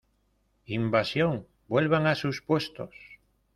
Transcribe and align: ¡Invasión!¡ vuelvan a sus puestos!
¡Invasión!¡ 0.77 1.45
vuelvan 1.67 2.07
a 2.07 2.15
sus 2.15 2.41
puestos! 2.41 2.95